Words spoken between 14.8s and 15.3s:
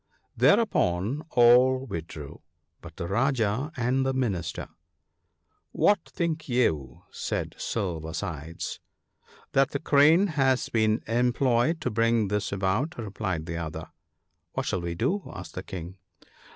we do?"